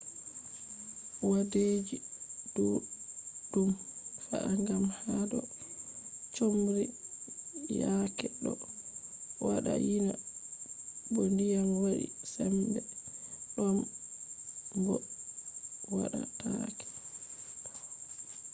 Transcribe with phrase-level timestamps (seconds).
[1.29, 1.97] wadeji
[2.55, 3.69] duddum
[4.23, 5.39] fe’a gam hado
[6.35, 6.85] chomri
[7.79, 8.51] yaake do
[9.45, 10.13] wada yina
[11.13, 12.79] bo diyam wadi sembe
[13.55, 13.77] dom
[14.83, 14.95] bo
[15.95, 16.87] wadatake